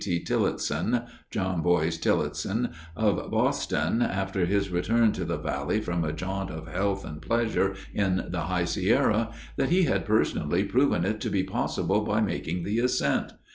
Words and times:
T. 0.03 0.19
Tileston 0.23 1.05
[John 1.29 1.61
Boies 1.61 1.99
Tileston] 1.99 2.73
of 2.95 3.29
Boston, 3.29 4.01
after 4.01 4.47
his 4.47 4.71
return 4.71 5.11
to 5.11 5.23
the 5.25 5.37
Valley 5.37 5.79
from 5.79 6.03
a 6.03 6.11
jaunt 6.11 6.49
of 6.49 6.67
health 6.67 7.05
and 7.05 7.21
pleasure 7.21 7.75
in 7.93 8.25
the 8.29 8.45
High 8.47 8.65
Sierra, 8.65 9.29
that 9.57 9.69
he 9.69 9.83
had 9.83 10.05
personally 10.05 10.63
proven 10.63 11.05
it 11.05 11.21
to 11.21 11.29
be 11.29 11.43
possible 11.43 12.01
by 12.01 12.19
making 12.19 12.63
the 12.63 12.79
ascent. 12.79 13.33